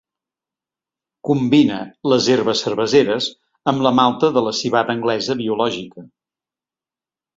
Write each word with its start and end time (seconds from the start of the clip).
Combina 1.29 1.77
les 2.13 2.29
herbes 2.35 2.63
cerveseres 2.67 3.27
amb 3.73 3.85
la 3.89 3.93
malta 4.01 4.33
de 4.39 4.43
la 4.47 4.55
civada 4.63 4.97
anglesa 4.99 5.37
biològica. 5.43 6.07